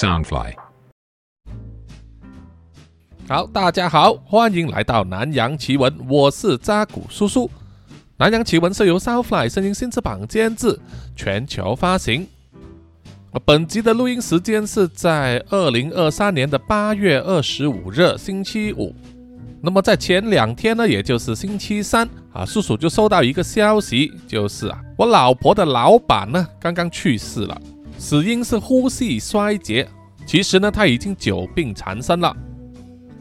[0.00, 0.54] Soundfly。
[3.28, 7.50] 好，大家好，欢迎来到南洋奇闻，我是扎古叔叔。
[8.16, 10.80] 南洋奇闻是由 Soundfly 声音新翅膀监制，
[11.14, 12.26] 全球发行。
[13.44, 18.94] 本集的录音时间是在二零二三年的八月二十五日，星期五。
[19.60, 27.60] 那么在前两天呢，也就是星期三啊，叔叔就收到一个消息，就是啊，我老婆的老板呢刚刚去世了，
[28.00, 29.86] 死因是呼吸衰竭。
[30.24, 32.34] 其实呢，他已经久病缠身了。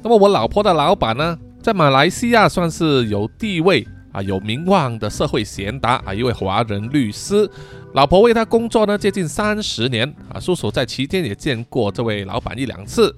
[0.02, 7.48] 那么我老婆的老板呢，在马来西亚算是有地位啊、有名望的社会贤达啊，一位华人律师。
[7.92, 13.14] 老婆为他工作呢接近三十年啊，叔叔在期间也见过这位老板一两次。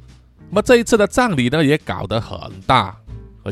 [0.50, 2.98] 那么这一次的葬礼呢，也搞得很大。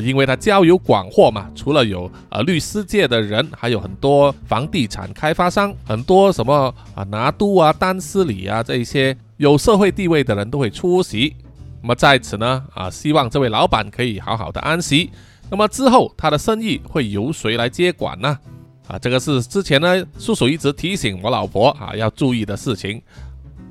[0.02, 11.34] 因为他交友广阔嘛，除了有呃律师界的人，还有很多房地产开发商，很多什么啊拿督啊、丹斯里啊这一些有社会地位的人都会出席。
[11.82, 15.10] 那么在此呢，啊，希望这位老板可以好好的安息。
[15.50, 18.38] 那么之后他的生意会由谁来接管呢？
[18.86, 23.00] 啊，这个是之前呢叔叔一直提醒我老婆啊要注意的事情。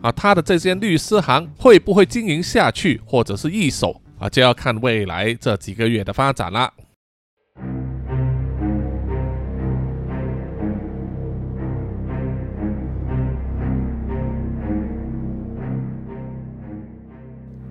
[0.02, 4.02] 啊，他的这间律师行会不会经营下去，或者是易手？
[4.20, 6.72] 啊，就要看未来这几个月的发展了。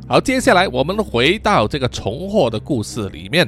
[0.09, 3.47] 好，接下来我们回到这个重获的故事里面，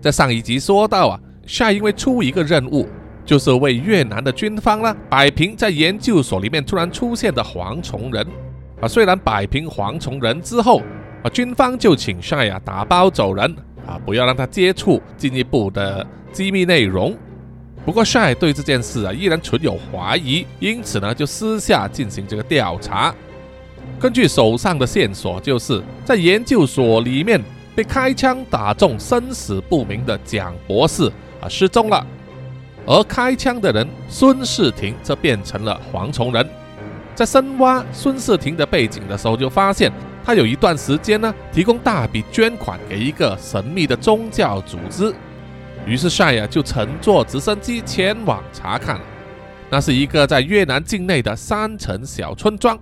[0.00, 2.88] 在上一集说到啊，夏因为出一个任务，
[3.22, 8.26] 就是为越南的军方呢摆平在研究所里面突然出现的蝗虫人
[8.80, 8.88] 啊。
[8.88, 10.80] 虽然摆平蝗虫人之后，
[11.22, 17.16] 啊，军方就请帅啊打包走人啊，不要让他接触进一步的机密内容。
[17.84, 23.14] 不过帅对这件事啊依然存有怀疑，因此呢就私下进行这个调查。
[23.98, 27.38] 根据手上的线索，就是在研究所里面
[27.74, 31.10] 被开枪打中、生死不明的蒋博士
[31.40, 32.06] 啊失踪了，
[32.86, 36.48] 而开枪的人孙世廷则变成了蝗虫人。
[37.14, 39.92] 在深挖孙世廷的背景的时候，就发现。
[40.24, 45.12] 他有一段时间呢，提供大笔捐款给一个神秘的宗教组织。
[45.86, 49.00] 于是帅呀就乘坐直升机前往查看。
[49.70, 52.78] 那是一个在越南境内的山城小村庄。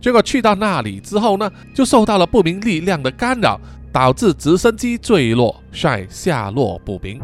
[0.00, 3.58] 结果去到那里之后呢，就受到了不明力量的干扰，
[3.90, 7.20] 导致直升机坠落，帅下落不明。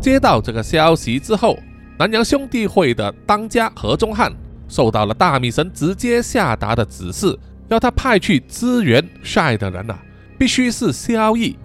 [0.00, 1.58] 接到这个消息之后，
[1.98, 4.32] 南洋兄弟会的当家何宗汉
[4.68, 7.38] 受到了大米神直接下达的指示。
[7.74, 9.98] 要他派去支援帅的人呐，
[10.38, 11.56] 必须是萧逸。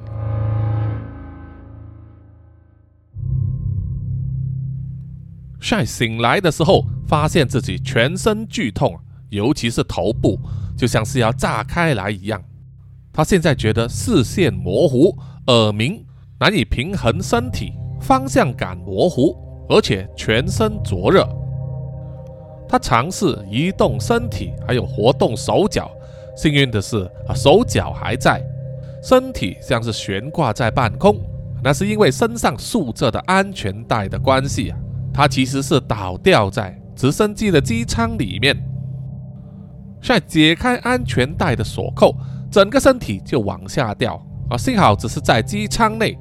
[5.59, 8.97] 帅醒来的时候，发现自己全身剧痛，
[9.29, 10.39] 尤其是头部，
[10.75, 12.41] 就像是要炸开来一样。
[13.13, 15.15] 他现在觉得视线模糊，
[15.47, 16.03] 耳鸣，
[16.39, 19.37] 难以平衡身体，方向感模糊，
[19.69, 21.27] 而且全身灼热。
[22.67, 25.91] 他尝试移动身体，还有活动手脚。
[26.39, 28.41] 幸运的是啊，手脚还在，
[29.03, 31.19] 身体像是悬挂在半空。
[31.61, 34.77] 那是因为身上束着的安全带的关系啊。
[35.13, 38.55] 他其实是倒吊在直升机的机舱里面。
[40.01, 42.15] 在解开安全带的锁扣，
[42.49, 44.15] 整个身体就往下掉
[44.49, 44.55] 啊。
[44.55, 46.17] 幸好只是在机舱内。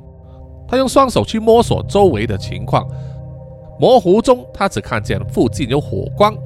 [0.66, 2.84] 他用双手去摸索周围的情况。
[3.78, 6.36] 模糊中，他只看见附近有火光，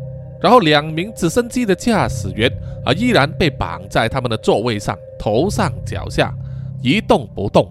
[0.42, 2.50] 然后两名直升机的驾驶员
[2.84, 6.34] 啊依然被绑在他们的座位上，头上脚下
[6.82, 7.70] 一动不动。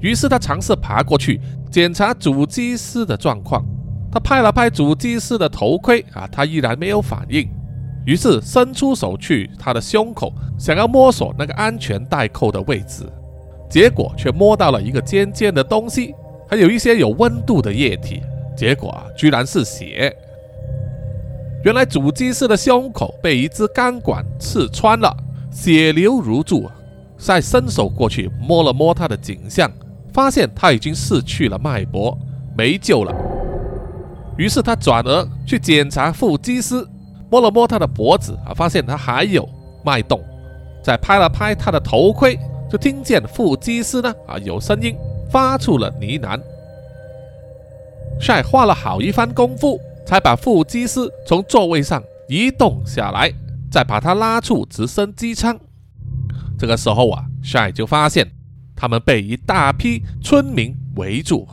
[0.00, 1.40] 于是他尝试爬过去
[1.70, 3.64] 检查主机师的状况。
[4.10, 7.48] 他拍了拍主机师的头盔啊，他依然没有反应。
[8.04, 13.04] 于是伸出手去他的胸口，想要摸索那个安全带扣的位置，
[13.70, 16.14] 结果却摸到了一个尖尖的东西，
[16.46, 18.20] 还有一些有温度的液体。
[18.54, 20.14] 结果啊，居然是血！
[21.64, 25.16] 原来主机师的胸口被一支钢管刺穿了，
[25.50, 26.68] 血流如注。
[27.16, 29.70] 赛伸手过去摸了摸他的颈项，
[30.12, 32.18] 发现他已经失去了脉搏，
[32.56, 33.14] 没救了。
[34.36, 36.84] 于是他转而去检查副机师，
[37.30, 39.48] 摸了摸他的脖子啊，发现他还有
[39.84, 40.20] 脉动。
[40.82, 42.36] 再拍了拍他的头盔，
[42.68, 44.96] 就听见副机师呢啊有声音
[45.30, 46.40] 发出了呢喃。
[48.18, 53.32] 帅花了好一番功夫，才把副机师从座位上移动下来，
[53.70, 55.58] 再把他拉出直升机舱。
[56.58, 58.30] 这个时候啊，帅就发现
[58.76, 61.46] 他们被一大批村民围住。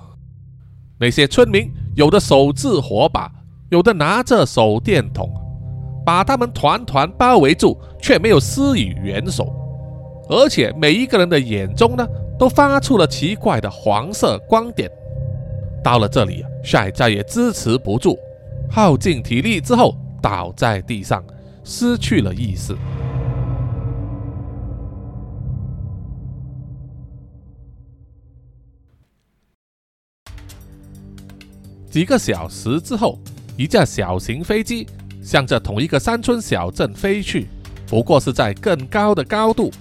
[1.00, 3.32] 那些村民有的手持火把，
[3.70, 5.30] 有的拿着手电筒，
[6.06, 9.54] 把他们团团包围住，却没有施以援手，
[10.30, 12.06] 而且每一个人的眼中呢，
[12.38, 14.92] 都发出了奇怪的黄色光点。
[15.82, 18.20] 到了这里，帅再也支持不住，
[18.72, 21.24] 耗尽体力之后倒在地上，
[21.64, 22.78] 失去了意识。
[31.90, 33.18] 几个小时之后，
[33.58, 34.86] 一架小型飞机
[35.24, 37.48] 向着同一个山村小镇飞去，
[37.88, 39.72] 不过是在更高的高度。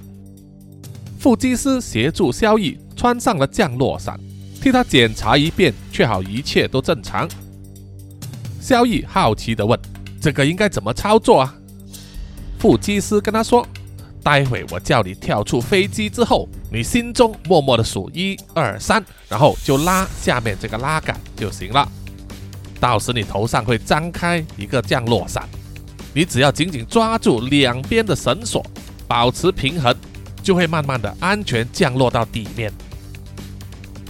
[1.19, 4.19] 副机师协助萧逸穿上了降落伞，
[4.63, 7.29] 替他检查一遍，确好一切都正常。
[8.69, 9.81] 萧逸好奇地问
[10.21, 11.55] ：“这个应该怎么操作啊？”
[12.61, 13.67] 副机师跟他说
[14.23, 21.91] ：“待会我叫你跳出飞机之后，你心中默默地数一二三，然后就拉下面这个拉杆就行了。”
[22.79, 25.49] 到时你头上会张开一个降落伞，
[26.13, 28.63] 你只要紧紧抓住两边的绳索，
[29.07, 29.97] 保持平衡，
[30.43, 32.71] 就会慢慢的安全降落到地面。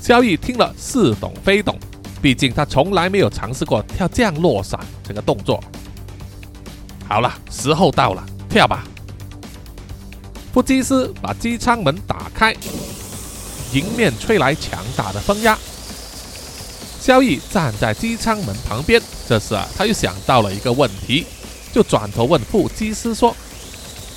[0.00, 1.78] 萧逸听了似懂非懂，
[2.20, 5.62] 毕竟他从来没有尝试过跳降落伞这个动作。
[7.08, 8.84] 好了，时候到了，跳吧！
[10.52, 12.54] 副机师把机舱门打开，
[13.72, 15.56] 迎面吹来强大的风压。
[17.00, 21.24] 萧逸站在机舱门旁边，这时啊，他又想到了一个问题，
[21.72, 23.34] 就转头问副机师说：“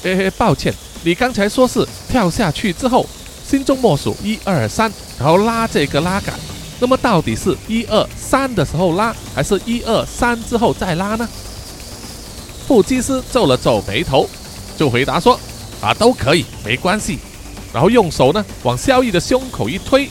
[0.04, 3.06] 嘿嘿，抱歉，你刚才说是跳下去之后，
[3.46, 6.34] 心中默数一二三，然后拉这个拉杆，
[6.82, 11.30] 那么到底是一二三的时候拉，还是一二三之后再拉呢？”
[12.68, 14.28] 副机师皱了皱眉头，
[14.76, 15.40] 就回答说
[15.80, 17.20] ：“啊，都可以，没关系。”
[17.72, 20.10] 然后用手呢往萧逸的胸口一推。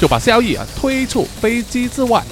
[0.00, 2.24] 就把萧逸啊推出飞机之外，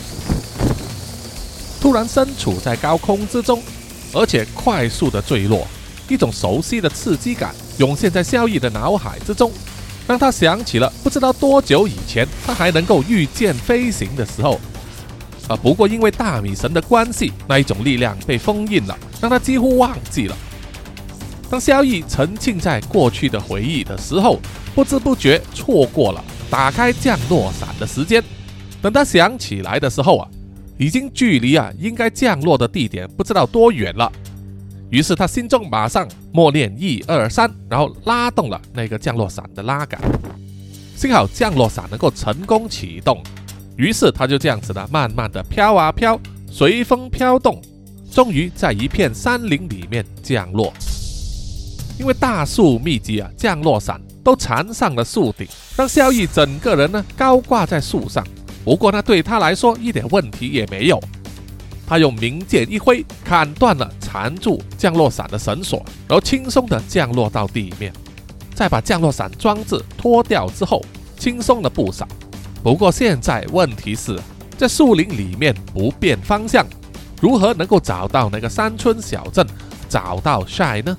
[1.82, 3.62] 突然身处在高空之中，
[4.14, 5.68] 而且快速的坠落，
[6.08, 9.52] 一种熟悉的刺激感涌现在萧逸的脑海之中，
[10.08, 14.58] 让他想起了不知道多久以前他还能够御剑飞行的时候，
[15.46, 20.36] 啊，不过因为大米神的关系，那一种力量被封印了，让他几乎忘记了。
[21.50, 24.40] 当萧逸沉浸在过去的回忆的时候，
[24.74, 26.24] 不知不觉错过了。
[26.50, 28.24] 打开降落伞的时间，
[28.80, 30.28] 等他想起来的时候啊，
[30.78, 34.10] 已经距离啊应该降落的地点不知道多远了。
[34.90, 40.00] 于是他心中马上默念一二三，然后拉动了那个降落伞的拉杆。
[40.96, 43.22] 幸好降落伞能够成功启动，
[43.76, 46.18] 于是他就这样子的慢慢的飘啊飘，
[46.50, 47.60] 随风飘动，
[48.10, 50.72] 终于在一片山林里面降落。
[51.98, 54.00] 因为大树密集啊，降落伞。
[54.24, 58.22] 都缠上了树顶，让萧逸整个人呢高挂在树上。
[58.62, 61.02] 不过呢，对他来说一点问题也没有。
[61.88, 67.90] 他用明剑一挥，砍断了缠住降落伞的绳索，然后轻松地降落到地面。
[68.54, 70.84] 再把降落伞装置脱掉之后，
[71.18, 72.06] 轻松了不少。
[72.62, 74.20] 不过现在问题是，
[74.58, 76.66] 在树林里面不变方向，
[77.22, 79.46] 如何能够找到那个山村小镇，
[79.88, 80.94] 找到 Shy 呢？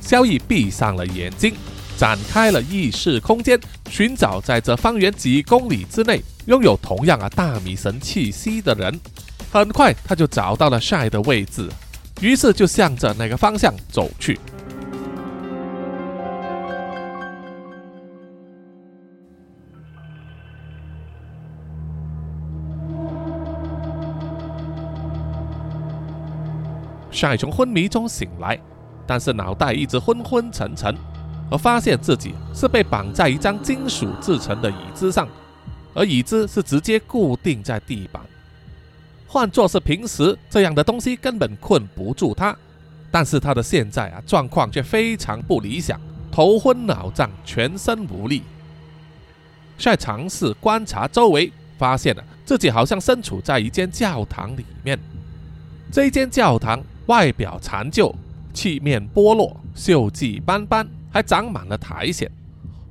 [0.00, 1.54] 萧逸闭上了眼睛，
[1.98, 9.00] 展开了意识空间，寻找在这方圆几公里之内拥有同样啊大米神气息的人。
[9.52, 11.68] 很快，他就找到了 Shy 的位置，
[12.20, 14.38] 于是就向着那个方向走去。
[27.10, 28.58] 晒从昏迷中醒来。
[29.06, 30.96] 但是脑袋一直昏昏沉沉，
[31.50, 35.28] 而发现自己是被绑在一张金属制成的椅子上，
[35.94, 38.22] 而椅子是直接固定在地板。
[39.26, 42.56] 换作是平时，这样的东西根本困不住他，
[43.10, 48.42] 但是他的现在啊状况却非常不理想，头昏脑胀，全身无力。
[49.78, 54.98] 在尝试观察周围，发现了自己好像身处在一间教堂里面。
[55.90, 58.14] 这一间教堂外表残旧。
[58.52, 62.30] 漆面剥落，锈迹斑斑，还长满了苔藓，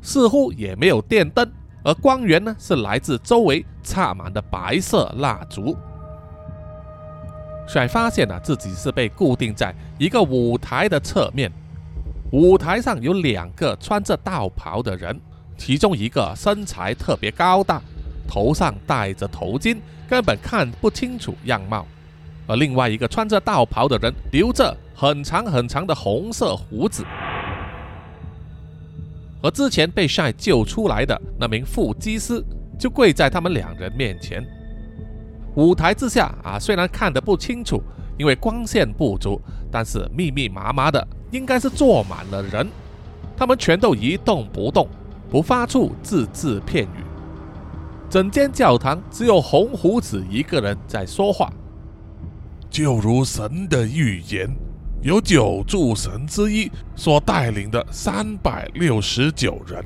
[0.01, 1.50] 似乎也没有电灯，
[1.84, 5.75] 而光源呢是来自周围插满的白色蜡烛。
[7.68, 11.52] 帅发现了自己是被固定在一个舞台的侧面，
[12.32, 15.20] 舞台上有两个穿着道袍的人，
[15.58, 17.82] 其中一个身材特别高大，
[18.28, 19.78] 头上戴着头巾，
[20.10, 21.86] 根本看不清楚样貌。
[22.46, 27.06] 而另外一个穿着道袍的人留着很长很长的红色胡子，
[29.43, 32.41] 而之前被晒救出来的那名副机师
[32.79, 34.41] 就跪在他们两人面前。
[35.55, 37.83] 舞台之下啊，虽然看得不清楚，
[38.17, 42.67] 因为光线不足，但是密密麻麻的，应该是坐满了人。
[43.35, 44.88] 他们全都一动不动，
[45.29, 47.03] 不发出字字片语。
[48.09, 51.51] 整间教堂只有红胡子一个人在说话。
[52.69, 54.50] 就如神的预言，
[55.03, 59.83] 有九柱神之一所带领的三百六十九人，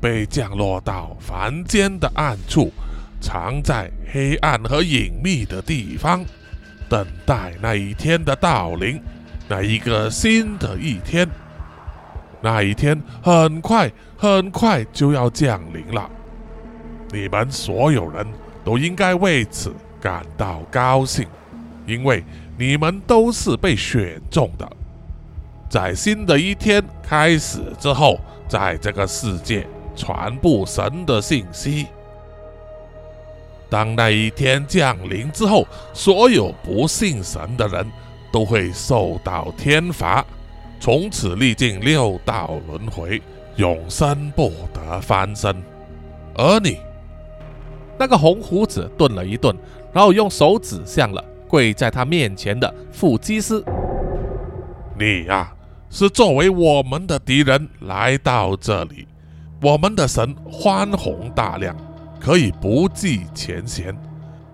[0.00, 2.70] 被降落到凡间的暗处，
[3.20, 6.24] 藏在黑暗和隐秘的地方，
[6.88, 9.02] 等待那一天的到临，
[9.48, 11.28] 那一个新的一天。
[12.40, 16.08] 那一天很快很快就要降临了，
[17.10, 18.24] 你们所有人
[18.64, 21.26] 都应该为此感到高兴。
[21.86, 22.22] 因为
[22.60, 24.70] 你们都是被选中的，
[25.70, 31.86] 在新的一天开始之后，在这个世界传播神的信息。
[33.70, 37.90] 当那一天降临之后，所有不信神的人
[38.30, 40.22] 都会受到天罚，
[40.78, 43.22] 从此历尽六道轮回，
[43.56, 45.56] 永生不得翻身。
[46.34, 46.78] 而你，
[47.98, 49.56] 那个红胡子顿了一顿，
[49.94, 51.24] 然后用手指向了。
[51.50, 53.64] 跪在他面前的副祭司，
[54.96, 55.52] 你呀，
[55.90, 59.08] 是作为我们的敌人来到这里。
[59.60, 61.76] 我们的神宽宏大量，
[62.20, 63.92] 可以不计前嫌。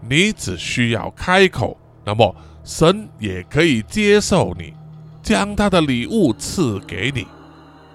[0.08, 2.34] 你只需要开口，那么
[2.64, 4.72] 神也可以接受你，
[5.22, 7.26] 将他的礼物赐给你，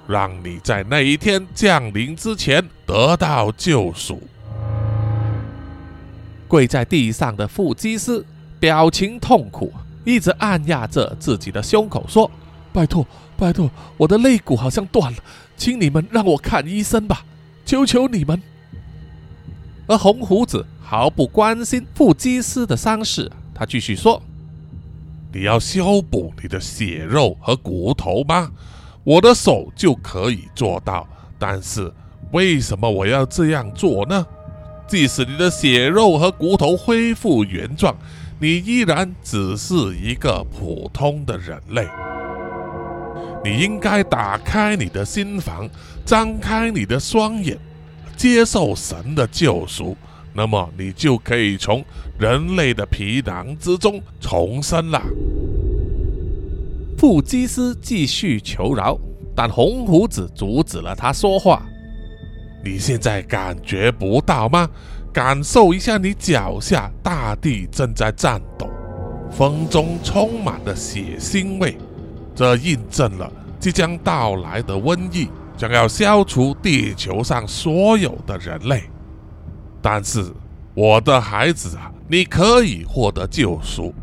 [0.08, 4.22] 让你在那一天降临之前得到救赎。
[6.48, 8.24] 跪在地上的副祭司。
[8.62, 9.74] 表情痛苦，
[10.06, 12.30] 一直按压着自己的胸口，说
[12.72, 13.04] ：“拜托，
[13.36, 15.18] 拜托，我的肋骨好像断了，
[15.58, 17.26] 请你们让我看医生吧，
[17.66, 18.40] 求求你们。”
[19.88, 24.22] 而红胡子毫不关心副祭司的伤势，他继续说
[25.34, 28.52] ：“你要修补你的血肉和骨头吗？
[29.04, 31.08] 我的手就可以做到，
[31.40, 31.92] 但是
[32.32, 34.24] 为什么我要这样做呢？
[34.88, 37.98] 即使你的血肉和骨头恢复原状。”
[38.42, 41.88] 你依然只是一个普通的人类，
[43.44, 45.70] 你应该打开你的心房，
[46.04, 47.56] 张开你的双眼，
[48.18, 49.96] 接受神的救赎，
[50.34, 51.86] 那么你就可以从
[52.18, 55.00] 人类的皮囊之中重生了。
[56.98, 58.98] 布基斯继续求饶，
[59.36, 61.64] 但红胡子阻止了他说话。
[62.66, 64.68] 你现在感觉不到吗？
[65.14, 68.70] 感受一下，你脚下大地正在颤抖，
[69.30, 71.78] 风中充满了血腥味，
[72.34, 78.84] 这印证了即将到来的瘟疫将要消除地球上所有的人类。
[79.82, 80.32] 但是，
[80.74, 83.94] 我的孩子啊，你可以获得救赎，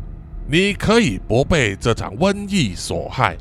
[0.47, 3.35] 你可以不被这场瘟疫所害。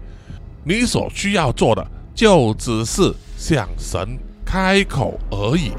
[0.64, 5.72] 你所需要做的，就只是向神开口而已。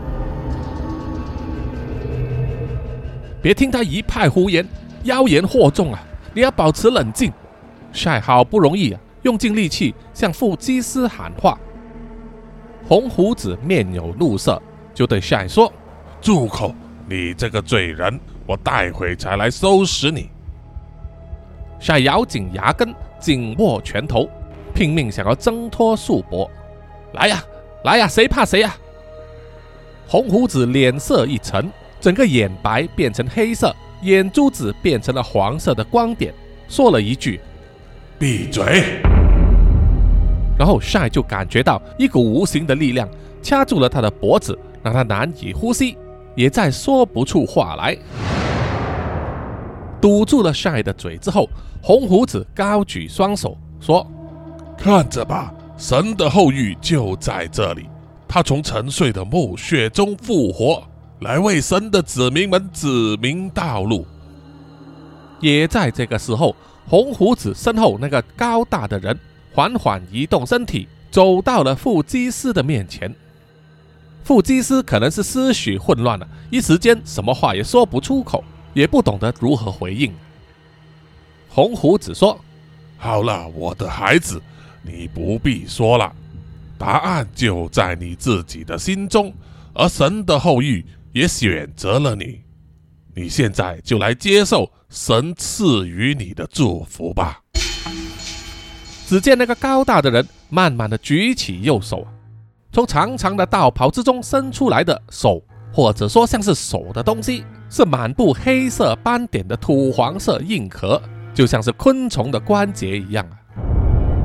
[3.42, 4.68] 别听他一派胡言，
[5.04, 6.04] 妖言惑众啊！
[6.34, 7.32] 你要保持冷静。
[7.92, 11.58] 晒好不容易啊，用尽力气向副祭司喊话。
[12.88, 14.62] 红胡子面有怒色，
[14.94, 15.72] 就对晒说
[16.22, 16.74] ：“住口！
[17.08, 20.30] 你这个罪人，我待会才来收拾你。”
[21.80, 24.30] 晒咬紧牙根，紧握拳头，
[24.74, 26.50] 拼命想要挣脱束缚。
[27.14, 27.44] 来呀，
[27.86, 28.76] 来呀，谁怕谁呀！
[30.08, 31.72] 红胡子脸色一沉。
[32.00, 36.34] 整个眼白变成黑色，眼珠子变成了黄色的光点，
[36.68, 37.40] 说了一句
[38.18, 39.02] ：“闭嘴。”
[40.58, 43.08] 然后晒就感觉到一股无形的力量
[43.42, 45.98] 掐住了他的脖子，让他难以呼吸，
[46.36, 47.98] 也再说不出话来。
[50.02, 51.50] 堵住了晒的嘴之后，
[51.82, 54.06] 红胡子高举双手说
[54.78, 57.90] ：“看着吧，神的后裔就在这里，
[58.28, 60.82] 他从沉睡的墓穴中复活。”
[61.20, 62.88] 来为神的子民们指
[63.22, 64.06] 明道路。
[65.42, 66.56] 也在这个时候，
[66.88, 69.18] 红胡子身后那个高大的人
[69.54, 73.14] 缓缓移动身体，走到了副祭司的面前。
[74.24, 80.14] 副祭司可能是思绪混乱了，一时间什么话也说不出口，也不懂得如何回应。
[81.50, 82.40] 红胡子说
[82.98, 84.42] ：“好了，我的孩子，
[84.82, 86.14] 你不必说了，
[86.78, 89.34] 答案就在你自己的心中，
[89.74, 92.42] 而神的后裔。”也选择了你，
[93.16, 97.42] 你现在就来接受神赐予你的祝福吧。
[99.08, 102.06] 只见那个高大的人慢慢的举起右手，
[102.72, 105.42] 从长长的道袍之中伸出来的手，
[105.74, 111.02] 或者说像是手的东西，是满布黑色斑点的土黄色硬壳，
[111.34, 113.36] 就像是昆虫的关节一样啊。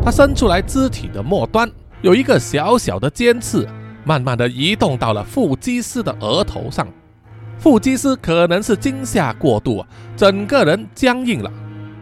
[0.04, 1.70] 它伸出来肢体的末端
[2.02, 3.66] 有一个小小的尖刺，
[4.04, 6.86] 慢慢的移动到了腹肌师的额头上。
[7.58, 11.50] 腹肌师可能是惊吓过度啊，整个人僵硬了，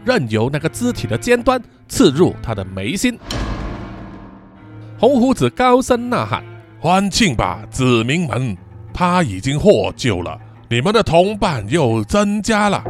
[0.05, 3.19] 任由那个肢体的尖端刺入他的眉心。
[4.99, 6.43] 红胡子高声呐喊
[6.81, 8.57] ：“欢庆吧，子民们！
[8.95, 12.83] 他已经获救了，你们的同伴又增加了。”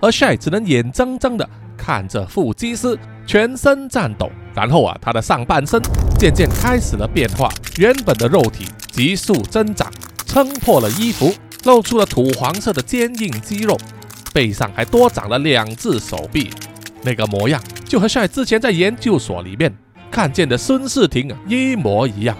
[0.00, 5.78] 而帅只能眼睁睁的看着腹肌师全身颤抖，然后啊，他的上半身
[6.18, 9.92] 渐渐开始了变化，原本的肉体急速增长，
[10.26, 11.30] 撑破了衣服，
[11.64, 13.76] 露出了土黄色的坚硬肌肉，
[14.32, 16.50] 背上还多长了两只手臂。
[17.02, 19.72] 那个模样就和帅之前在研究所里面
[20.10, 22.34] 看见的孙世庭啊一模一样。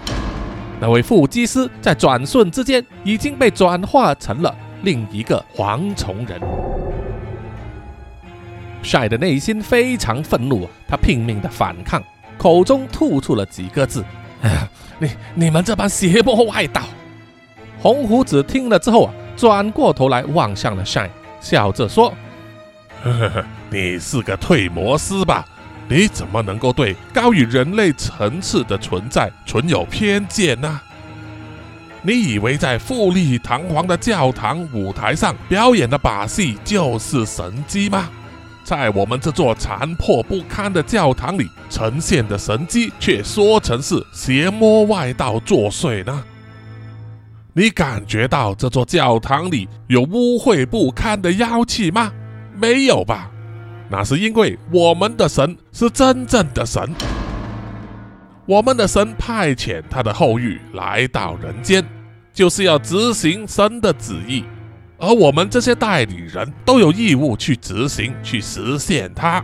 [0.81, 6.41] 那位腹肌师在转瞬之间已经被转化成了另一个蝗虫人。
[8.81, 12.01] 晒的内心非常愤怒，他拼命的反抗，
[12.37, 14.03] 口中吐出了几个字
[14.99, 16.83] ：“你你们这帮邪魔外道！”
[17.79, 22.13] 红胡子听了之后啊，转过头来望向了晒，笑着说。
[23.03, 25.45] 呵呵呵，你是个退魔师吧？
[25.89, 30.81] 你怎么能够对高于人类层次的存在存有偏见呢？
[32.01, 38.09] 你以为在富丽堂皇的教堂舞台上表演的把戏就是神迹吗？
[38.67, 46.21] 在我们这座残破不堪的教堂里呈现的神迹，却说成是邪魔外道作祟呢？
[47.53, 52.11] 你感觉到这座教堂里有污秽不堪的妖气吗？
[52.57, 53.31] 没有吧？
[53.89, 56.93] 那是因为我们的神是真正的神，
[58.45, 61.81] 我们的神派遣他的后裔来到人间，
[62.33, 64.43] 就是要执行神的旨意，
[64.99, 69.43] 而我们这些代理人都有义务去执行、去实现它。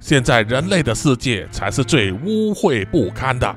[0.00, 3.54] 现在人类的世界才是最污秽不堪的，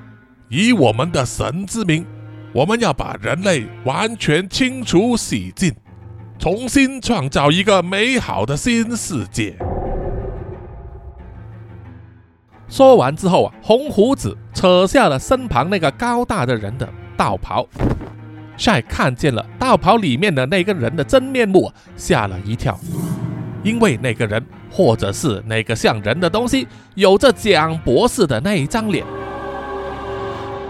[0.49, 2.05] 以我们的神之名，
[2.53, 5.73] 我们要把人类完全清除洗净。
[6.39, 9.55] 重新创造一个美好的新世界。
[12.67, 17.67] 说完之后啊，红胡子扯下了身旁那个高大的人的道袍。
[18.57, 22.79] 帅看见了道袍里面的那个人的真面目，吓了一跳，
[23.63, 29.05] 因为那个人或者是那个像人的东西，有着蒋博士的那一张脸。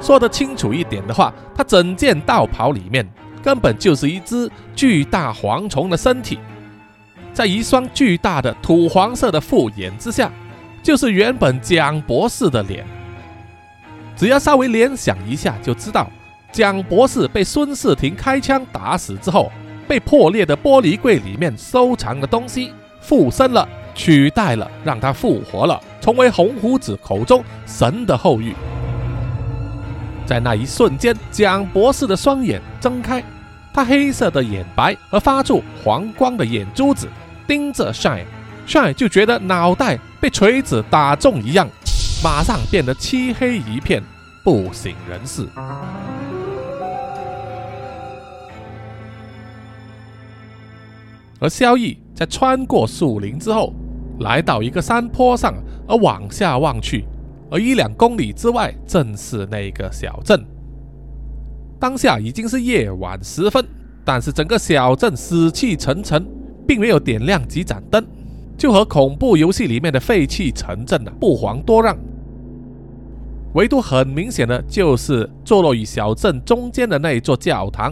[0.01, 3.07] 说得清楚一点的话，他整件道袍里面。
[3.43, 6.37] 根本就是一只巨大蝗虫的身体，
[7.33, 10.31] 在一双巨大的土黄色的复眼之下，
[10.83, 12.85] 就是原本蒋博士的脸。
[14.15, 16.07] 只要稍微联想一下，就知道
[16.51, 19.51] 蒋博士被孙世廷开枪打死之后，
[19.87, 28.53] 被破裂的玻璃柜里面收藏的东西附身了，取代了，让他复活了，成为红胡子口中神的后裔。
[30.25, 33.23] 在那一瞬间，蒋博士的双眼睁开，
[33.73, 37.07] 他黑色的眼白和发出黄光的眼珠子
[37.47, 38.25] 盯着帅，
[38.65, 41.67] 帅就觉得脑袋被锤子打中一样，
[42.21, 44.03] 马上变得漆黑一片，
[44.43, 45.47] 不省人事。
[51.41, 53.73] 而萧逸在穿过树林之后，
[54.19, 55.55] 来到一个山坡上，
[55.87, 57.03] 而往下望去。
[57.49, 60.45] 而一两公里之外，正是那个小镇。
[61.79, 63.65] 当下已经是夜晚时分，
[64.05, 66.23] 但是整个小镇死气沉沉，
[66.67, 68.05] 并没有点亮几盏灯，
[68.55, 71.97] 就和恐怖游戏里面的废弃城镇呢不遑多让。
[73.55, 77.91] 唯独很明显的就是坐落于小镇中间的那一座教堂，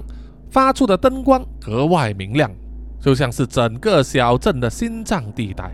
[0.52, 2.50] 发出的灯光格外明亮，
[3.00, 5.72] 就像是整个小镇的心脏地带。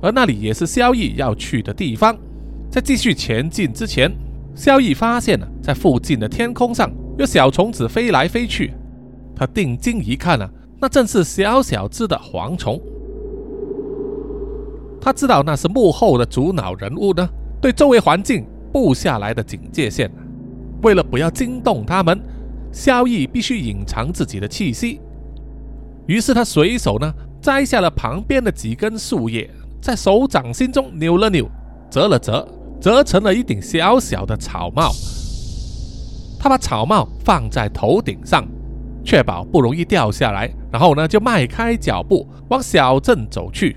[0.00, 2.16] 而那里也是萧逸要去的地方。
[2.70, 4.12] 在继续前进之前，
[4.54, 8.72] 萧逸发现了在附近的天空上有小虫子飞来飞去。
[9.34, 10.50] 他定睛一看啊，
[10.80, 12.80] 那正是小小只的蝗虫。
[15.00, 17.28] 他知道那是幕后的主脑人物呢，
[17.60, 20.10] 对周围环境布下来的警戒线。
[20.82, 22.20] 为了不要惊动他们，
[22.70, 25.00] 萧逸必须隐藏自己的气息。
[26.08, 29.48] 于是他随手呢摘下了旁边的几根树叶，
[29.80, 31.48] 在手掌心中扭了扭，
[31.88, 32.46] 折了折。
[32.80, 34.92] 折成了一顶小小的草帽，
[36.38, 38.46] 他把草帽放在头顶上，
[39.04, 40.48] 确保不容易掉下来。
[40.70, 43.76] 然后呢，就迈开脚步往小镇走去。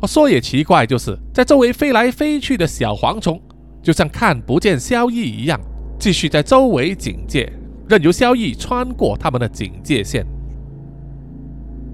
[0.00, 3.40] 我说也奇怪，就是在周围飞来飞去的小蝗虫，
[3.80, 5.60] 就像看不见萧逸一样，
[6.00, 7.52] 继续在周围警戒，
[7.88, 10.26] 任由萧逸穿过他们的警戒线。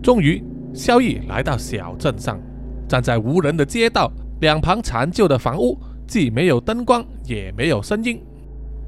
[0.05, 2.39] 终于，萧逸来到小镇上，
[2.87, 4.13] 站在无人的街道，
[4.43, 8.21] 两旁残旧的房屋，既没有灯光，也没有声音，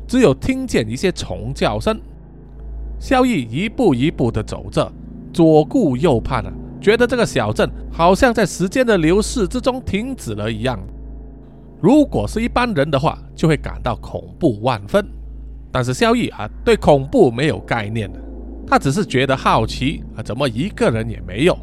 [0.07, 1.99] 只有听见一些虫叫声。
[2.99, 4.93] 萧逸一步一步地走着，
[5.33, 6.53] 左顾右盼啊，
[6.83, 10.79] 觉得这个小镇好像在时间的流逝之中停止了一样。
[11.81, 15.03] 如果是一般人的话，就会感到恐怖万分。
[15.73, 18.21] 但是萧逸啊，对恐怖没有概念的，
[18.67, 21.57] 他只是觉得好奇啊，怎么一个人也没有？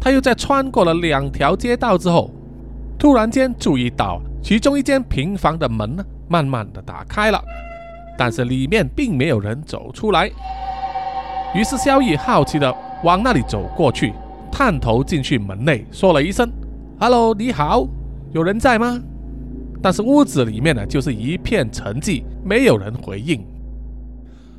[0.00, 2.30] 他又在穿过了两条街道之后，
[2.98, 7.42] 突然间注意到其中一间平房的门呢，慢慢的打开了，
[8.16, 10.30] 但是里面并没有人走出来。
[11.54, 14.12] 于是萧逸好奇的往那里走过去，
[14.50, 16.50] 探头进去门内，说了一声
[16.98, 17.86] ：“Hello，你好，
[18.32, 19.00] 有人在吗？”
[19.82, 23.44] 但是屋子里面呢，就是一片沉寂，没有人回应。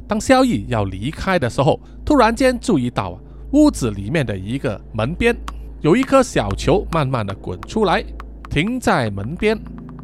[0.07, 3.19] 当萧逸要离开的时候，突然间注意到啊，
[3.51, 5.35] 屋子里面的一个门边
[5.81, 8.03] 有一颗小球，慢慢的滚出来，
[8.49, 9.59] 停在门边。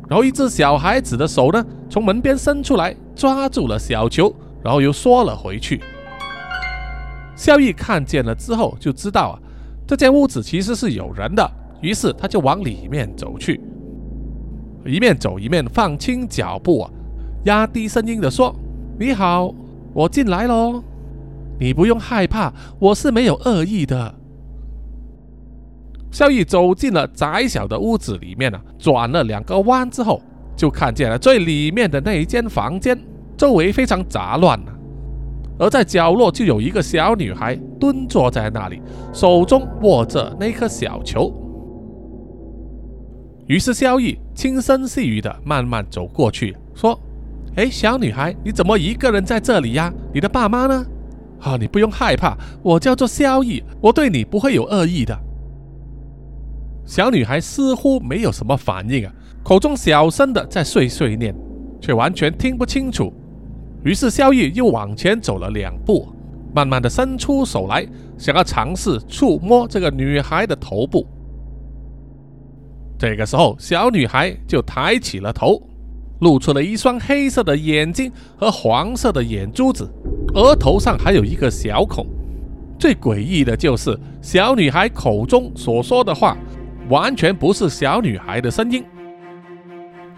[0.08, 4.34] 然后一只小孩子的手呢，从门边伸出来，抓住了小球，
[4.64, 5.82] 然后又缩了回去。
[7.36, 9.36] 萧逸看见了之后，就知道啊，
[9.86, 13.62] 这间屋子其实是有人的，于是他就往里面走去。
[14.86, 16.92] 一面走一面放轻脚步啊，
[17.44, 18.56] 压低声音的说
[18.98, 19.54] ：“你好，
[20.00, 20.82] 我进来喽，
[21.60, 24.16] 你不用害怕，我是没有恶意的。”
[26.10, 30.22] 萧逸走进了窄小的屋子里面啊，转了两个弯之后，
[30.56, 32.98] 就看见了最里面的那一间房间，
[33.36, 34.72] 周围非常杂乱啊，
[35.60, 38.82] 而在角落就有一个小女孩蹲坐在那里，
[39.12, 41.30] 手中握着那颗小球。
[43.48, 46.98] 于是萧逸轻声细语的慢慢走过去，说
[47.56, 49.94] ：“哎，小女孩，你怎么一个人在这里呀？
[50.14, 50.86] 你的爸妈呢？
[51.42, 55.18] 啊，你不用害怕，我叫做萧逸，我对你不会有恶意的。”
[56.86, 61.36] 小女孩似乎没有什么反应啊，口中小声的在碎碎念，
[61.80, 63.14] 却完全听不清楚。
[63.84, 66.08] 于是萧逸又往前走了两步，
[66.54, 71.06] 慢慢的伸出手来，想要尝试触摸这个女孩的头部。
[72.98, 75.62] 这个时候，小女孩就抬起了头，
[76.20, 79.90] 露出了一双黑色的眼睛和黄色的眼珠子，
[80.34, 82.06] 额头上还有一个小孔。
[82.78, 86.38] 最诡异的就是，小女孩口中所说的话，
[86.90, 88.84] 完全不是小女孩的声音。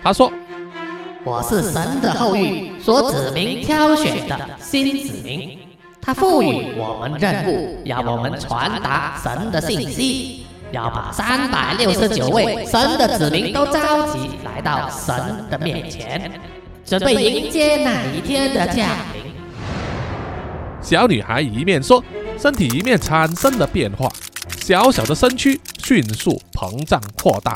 [0.04, 0.32] 她说
[1.24, 5.58] ：“我是神的后裔所指名挑选的新子民，
[6.02, 10.41] 他赋予我们任务，要我们传达神的信息。”
[10.72, 15.16] 要把三百六十九位神的子民都召集来到神
[15.50, 16.32] 的面前，
[16.86, 19.32] 准备迎接那一天的降临。
[20.82, 22.04] 小女孩一面说，
[22.38, 24.10] 身体一面产生了变化，
[24.62, 27.54] 小小的身躯迅速膨胀扩大，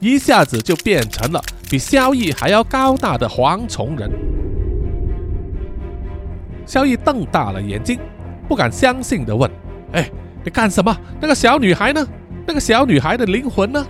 [0.00, 4.10] 一下子就变成了比萧逸还要高大的蝗虫人。
[6.66, 7.98] 萧逸瞪大了眼睛，
[8.48, 9.50] 不敢相信的问
[9.92, 10.10] ：“哎，
[10.42, 10.96] 你干什么？
[11.20, 12.06] 那个小女孩呢？”
[12.46, 13.86] 那个小女孩的灵魂呢？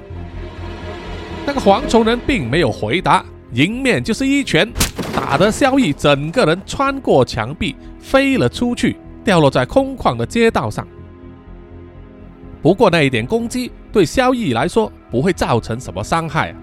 [1.46, 4.70] 那个蝗虫人并没有回答，迎面就是一拳，
[5.14, 10.86] 打得萧逸整个人穿过墙壁飞了出去，掉落在空旷的街道上。
[12.62, 16.54] 不过那一点攻击对萧逸来说不会造成什么伤害！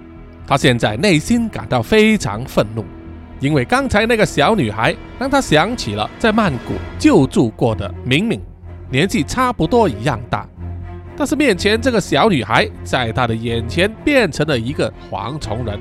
[0.46, 2.86] 他现在内心感到非常愤怒，
[3.40, 8.40] 因为刚才那个小女孩让他想起了在曼谷救助过的明明，
[8.92, 10.48] 年纪差不多一样大。
[11.18, 15.80] 但是面前这个小女孩，在他的眼前变成了一个蝗虫人。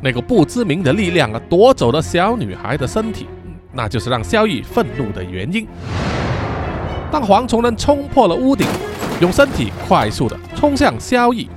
[0.00, 3.26] 那个不知名的力量啊，夺走了小女孩的身体，
[3.72, 5.66] 那就是让萧逸愤怒的原因。
[7.10, 8.64] 当蝗虫人冲破了屋顶，
[9.20, 11.48] 用身体快速的冲向萧逸，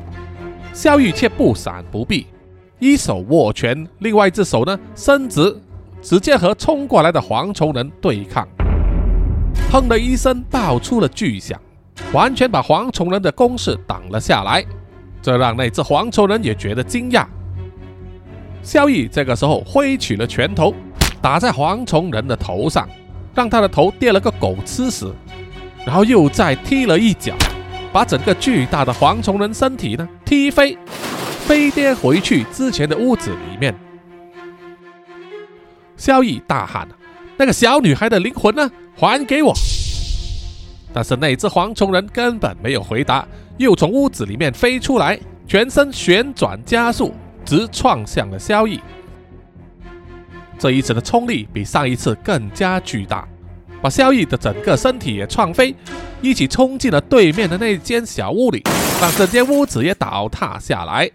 [0.73, 2.25] 萧逸却不闪不避，
[2.79, 5.55] 一手握拳，另外一只手呢伸直，
[6.01, 8.47] 直接和冲过来的蝗虫人对抗。
[9.71, 11.59] 砰的一声，爆出了巨响。
[12.11, 14.63] 完全把蝗虫人的攻势挡了下来，
[15.21, 17.25] 这让那只蝗虫人也觉得惊讶。
[18.61, 20.73] 萧逸这个时候挥起了拳头，
[21.21, 22.87] 打在蝗虫人的头上，
[23.33, 25.13] 让他的头跌了个狗吃屎，
[25.85, 27.35] 然后又再踢了一脚，
[27.93, 30.77] 把整个巨大的蝗虫人身体呢踢飞，
[31.45, 33.75] 飞跌回去之前的屋子里面。
[35.95, 36.87] 萧逸大喊
[37.37, 38.69] ：“那个小女孩的灵魂呢？
[38.97, 39.53] 还给我！”
[40.95, 43.27] 但是那只蝗虫人根本没有回答，
[43.57, 48.79] 又从屋子里面飞出来，全身旋转加速，直撞向了萧逸。
[50.57, 53.27] 这一次的冲力比上一次更加巨大，
[53.81, 55.75] 把萧逸的整个身体也撞飞，
[56.21, 58.63] 一起冲进了对面的那间小屋里，
[59.01, 61.11] 让整间屋子也倒塌下来。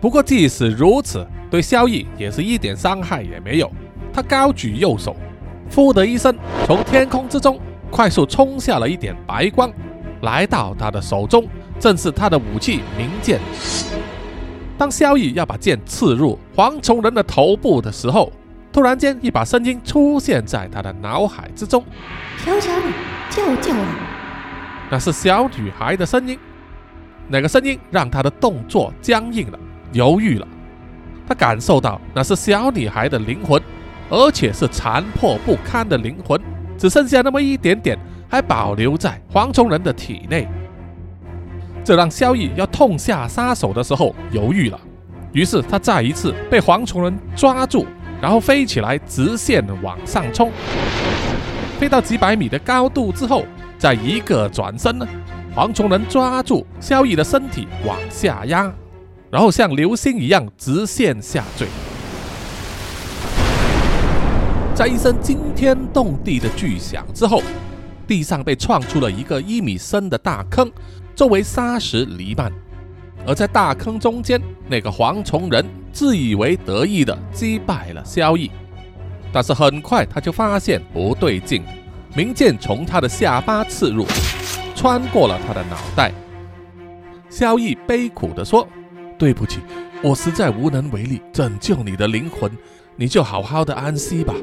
[0.00, 3.70] 不过即使如此，对萧逸也是一点伤害也没有。
[4.12, 5.16] 他高举右手，
[5.72, 7.56] 呼的一声，从天空之中
[7.92, 9.70] 快速冲下了一点白光，
[10.22, 11.46] 来到他的手中，
[11.78, 13.38] 正是他的武器明剑。
[14.78, 18.32] 当萧逸要把剑刺入蝗虫人的头部的时候，
[18.72, 21.84] 突然间一把声音出现在他的脑海之中
[22.42, 22.94] ：“小小女，
[23.28, 23.84] 救救我！”
[24.90, 26.38] 那是小女孩的声音。
[27.28, 29.58] 那个声音让他的动作僵硬了。
[29.92, 30.48] 犹豫了，
[31.28, 33.62] 他感受到那是小女孩的灵魂，
[34.08, 36.40] 而且是残破不堪的灵魂，
[36.78, 40.48] 只剩下那么一点点还保留在蝗虫人的体内。
[41.84, 44.80] 这让萧逸要痛下杀手的时候犹豫了，
[45.32, 47.86] 于是他再一次被蝗虫人抓住，
[48.20, 50.50] 然后飞起来直线往上冲，
[51.80, 53.44] 飞到几百米的高度之后，
[53.78, 55.06] 再一个转身呢，
[55.56, 58.72] 蝗虫人抓住萧逸的身体往下压。
[59.28, 61.66] 然后像流星一样直线下坠，
[64.82, 67.40] 在一声惊天动地的巨响之后，
[68.04, 70.68] 地上被创出了一个一米深的大坑，
[71.14, 72.52] 周围沙石弥漫。
[73.24, 78.50] 而在大坑中间，那个蝗虫人自以为得意的击败了萧逸，
[79.32, 81.62] 但是很快他就发现不对劲，
[82.16, 84.04] 明剑从他的下巴刺入，
[84.74, 86.10] 穿过了他的脑袋。
[87.30, 88.66] 萧逸悲苦地说。
[89.16, 89.60] 对不起，
[90.02, 92.50] 我实在无能为力拯救你的灵魂，
[92.96, 94.34] 你就好好的安息吧。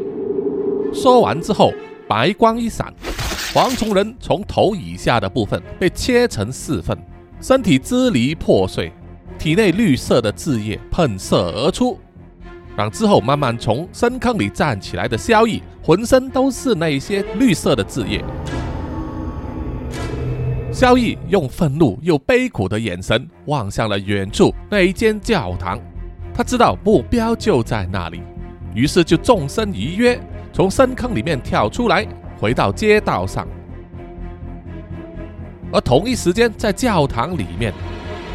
[0.94, 1.72] 说完之后，
[2.08, 2.94] 白光一闪，
[3.54, 6.98] 蝗虫人从头以下的部分被切成四份，
[7.40, 8.92] 身体支离破碎，
[9.38, 11.98] 体内绿色的汁液喷射而出，
[12.76, 18.24] 让之后慢慢从深坑里站起来的萧逸，浑身都是那些绿色的汁液。
[20.72, 25.80] 萧逸用愤怒又悲苦的眼神望向了远处那一间教堂，
[26.34, 28.22] 他知道目标就在那里，
[28.76, 30.20] 于是就纵身一跃，
[30.52, 32.08] 从深坑里面跳出来，
[32.40, 33.48] 回到街道上。
[35.72, 37.74] 而同一时间，在教堂里面，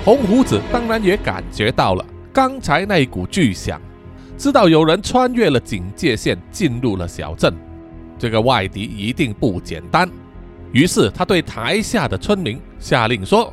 [0.05, 3.81] 红胡子当然也感觉到了刚才那股巨响，
[4.39, 7.53] 知道有人穿越了警戒线进入了小镇，
[8.19, 10.09] 这个外敌一定不简单。
[10.73, 13.53] 于是他对台下的村民下令说：“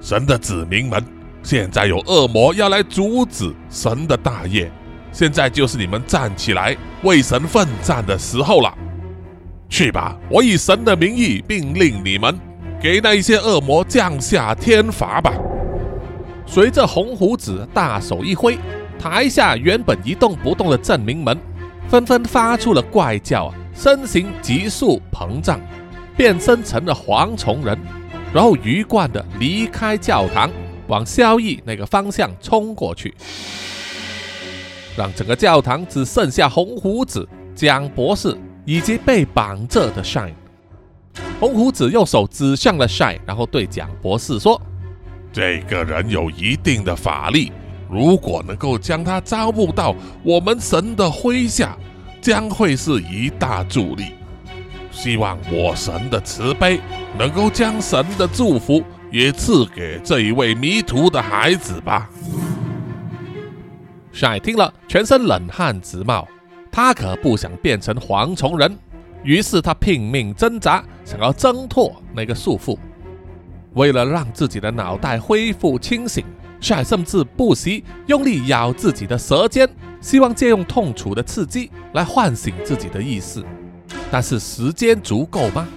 [0.00, 1.04] 神的子民们，
[1.42, 4.70] 现在有恶魔要来阻止神的大业，
[5.12, 8.72] 现在就是你们站起来为神奋战的时候了。
[9.68, 12.38] 去吧，我以神的名义命令你们，
[12.80, 15.32] 给那些恶魔降下天罚吧。”
[16.46, 18.58] 随着红胡子大手一挥，
[18.98, 21.38] 台下原本一动不动的镇民们
[21.88, 25.60] 纷纷发出了怪叫，身形急速膨胀。
[26.16, 27.78] 变身成了蝗虫人，
[28.30, 30.50] 然后鱼贯的离开教堂，
[30.86, 33.14] 往萧逸那个方向冲过去，
[35.00, 38.36] 让整个教堂只剩下红胡子、蒋博士
[38.66, 40.34] 以及被绑着的 Shine。
[41.40, 44.60] 红胡子用手指向了 Shine，然后对蒋博士说
[45.32, 47.50] ：“这个人有一定的法力，
[47.88, 51.74] 如果能够将他招募到我们神的麾下，
[52.20, 54.12] 将会是一大助力。”
[54.92, 56.78] 希望我神的慈悲
[57.18, 62.10] 能够将神的祝福也赐给这一位迷途的孩子吧。
[64.12, 66.26] 帅听了，全身冷汗直冒。
[66.72, 68.78] 他可不想变成蝗虫人，
[69.22, 72.78] 于是他拼命挣扎，想要挣脱那个束缚。
[73.74, 76.24] 为了让自己的脑袋恢复清醒，
[76.60, 79.68] 帅甚至不惜用力咬自己的舌尖，
[80.00, 83.44] 希望借用痛楚的刺激来唤醒自己的意识。
[84.10, 85.68] 但是时间足够吗？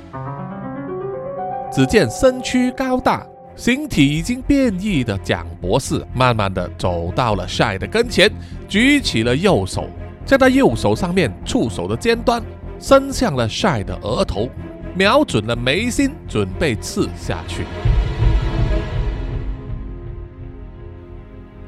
[1.72, 8.32] 只见身躯高大、形体已经变异的蒋博士，慢慢的走到了帅的跟前，
[8.68, 9.88] 举起了右手，
[10.26, 12.44] 在他右手上面触手的尖端
[12.80, 14.50] 伸向了帅的额头，
[14.96, 17.64] 瞄准了眉心，准备刺下去。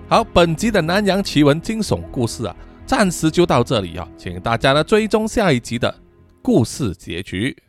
[0.07, 5.93] 好，本集的南洋奇闻惊悚故事啊，暂时就到这里啊，请大家呢追踪下一集的。
[6.41, 7.64] 故事结局。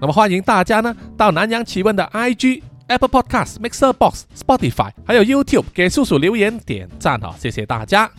[0.00, 8.10] 那么欢迎大家呢到南洋奇闻的 IG、Apple Podcast、Mixer Box、Spotify 还有 YouTube 给叔叔留言点赞哈，谢谢大家。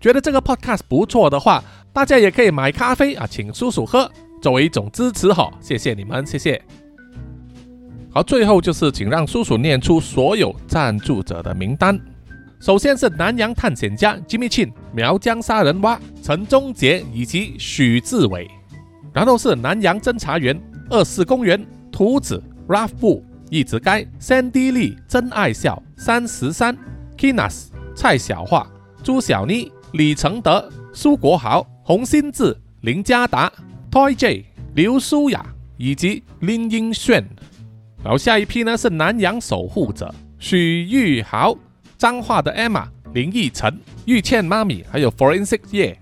[0.00, 4.10] 觉得这个 Podcast 不错的话，大家也可以买咖啡啊，请叔叔喝，
[4.42, 6.60] 作为一种支持哈，谢谢你们，谢谢。
[8.10, 11.98] 好，最后就是请让叔叔念出所有赞助者的名单。
[12.60, 18.50] 首先是南洋探险家 Jimmy Chin、苗疆杀人蛙陈忠杰以及许志伟，
[19.12, 20.60] 然后是南洋侦查员
[20.92, 26.76] 二四公园图子 Ralph 布、一直该 Sandy Lee、真爱笑三十三
[27.16, 28.70] Kinas、蔡小桦、
[29.02, 33.50] 朱小妮、李承德、苏国豪、洪新志、林家达、
[33.90, 35.42] Toy J、刘舒雅
[35.78, 37.26] 以及林英炫。
[38.04, 41.56] 然后下一批呢是南洋守护者许玉豪、
[41.96, 45.98] 彰化的 Emma、林奕晨、玉倩妈咪，还有 Forensic 叶。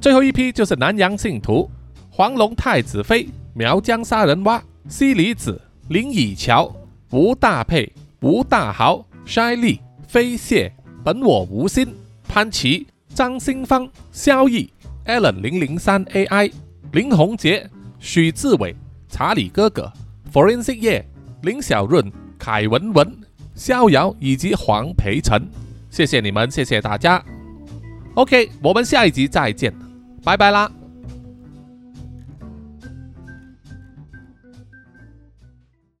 [0.00, 1.70] 最后一批就是南洋信徒
[2.10, 6.72] 黄龙太子妃、苗疆杀人蛙、西里子、林以乔、
[7.10, 10.72] 吴大佩、吴大豪、筛利、飞蟹、
[11.04, 11.92] 本我无心、
[12.28, 14.72] 潘琪、张新芳、萧毅、
[15.06, 16.52] Allen 零零三 AI、
[16.92, 17.68] 林宏杰、
[17.98, 18.76] 许志伟、
[19.08, 19.92] 查理哥哥、
[20.32, 21.04] Forensic 叶。
[21.42, 23.16] 林小润、凯文文、
[23.54, 25.40] 逍遥以及黄培成，
[25.88, 27.24] 谢谢你们，谢谢大家。
[28.14, 29.72] OK，我们下一集再见，
[30.24, 30.70] 拜拜啦。